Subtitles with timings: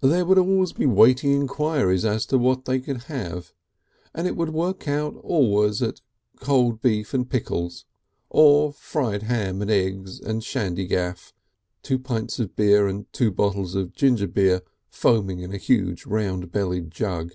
[0.00, 3.52] There would always be weighty enquiries as to what they could have,
[4.14, 6.00] and it would work out always at
[6.38, 7.84] cold beef and pickles,
[8.30, 11.32] or fried ham and eggs and shandygaff,
[11.82, 16.52] two pints of beer and two bottles of ginger beer foaming in a huge round
[16.52, 17.32] bellied jug.